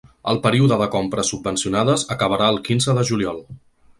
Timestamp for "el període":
0.31-0.77